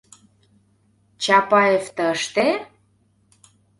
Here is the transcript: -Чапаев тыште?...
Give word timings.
-Чапаев 1.23 1.85
тыште?... 1.97 2.47